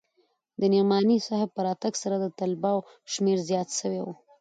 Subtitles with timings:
[0.59, 4.07] د نعماني صاحب په راتگ سره د طلباوو شمېر زيات سوى و.